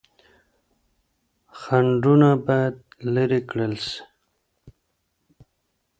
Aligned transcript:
خنډونه 1.59 2.29
بايد 2.45 2.75
لري 3.13 3.41
کړل 3.49 3.73
سي. 3.87 3.99